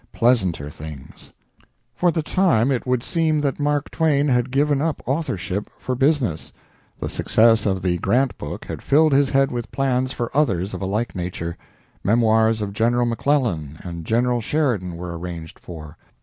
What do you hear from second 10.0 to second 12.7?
for others of a like nature. The memoirs